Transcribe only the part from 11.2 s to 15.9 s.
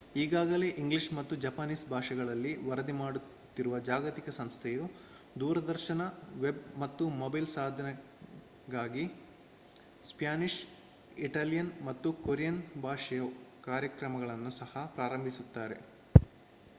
Italian ಮತ್ತು Korean ಭಾಷೆಯ ಕಾರ್ಯಕ್ರಮಗಳನ್ನು ಸಹ ಪ್ರಾರಂಭಿಸುತ್ತಿದೆ